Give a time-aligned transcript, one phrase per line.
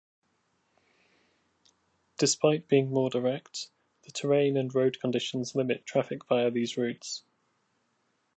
[2.17, 3.69] Despite being more direct,
[4.01, 7.23] the terrain and road conditions limit traffic via these routes.